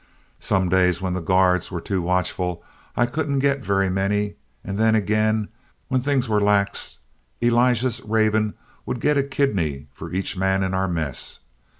Some 0.39 0.67
days, 0.67 0.99
when 0.99 1.13
the 1.13 1.21
guards 1.21 1.69
were 1.69 1.79
too 1.79 2.01
watchful, 2.01 2.63
I 2.97 3.05
couldn't 3.05 3.37
get 3.37 3.63
very 3.63 3.87
many, 3.87 4.33
and 4.63 4.79
then 4.79 4.95
again 4.95 5.49
when 5.89 6.01
things 6.01 6.27
were 6.27 6.41
lax, 6.41 6.97
'Elijah's 7.39 8.01
Raven' 8.03 8.55
would 8.87 8.99
get 8.99 9.15
a 9.19 9.21
kidney 9.21 9.85
for 9.93 10.11
each 10.11 10.35
man 10.35 10.63
in 10.63 10.73
our 10.73 10.87
mess. 10.87 11.41